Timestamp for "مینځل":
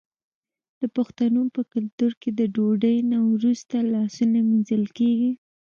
4.49-4.83